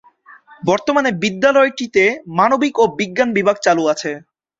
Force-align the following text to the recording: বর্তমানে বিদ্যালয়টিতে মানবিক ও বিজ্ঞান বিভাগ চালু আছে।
বর্তমানে 0.63 1.09
বিদ্যালয়টিতে 1.23 2.03
মানবিক 2.37 2.73
ও 2.79 2.95
বিজ্ঞান 2.99 3.29
বিভাগ 3.37 3.55
চালু 3.65 3.83
আছে। 3.93 4.11